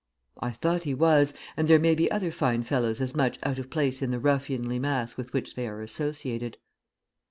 [0.39, 3.69] I thought he was; and there may be other fine fellows as much out of
[3.69, 6.57] place in the ruffianly mass with which they are associated.